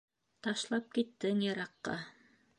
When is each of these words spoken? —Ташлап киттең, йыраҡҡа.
—Ташлап 0.47 0.89
киттең, 0.95 1.45
йыраҡҡа. 1.51 1.99